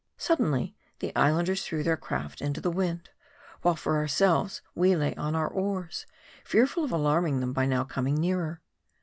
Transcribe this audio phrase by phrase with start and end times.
[0.17, 3.11] Suddenly, the Islanders threw their craft into the wind;
[3.61, 6.07] while, for ourselves, we lay on our oars,
[6.43, 8.63] fearful of alarming them by now coming nearer.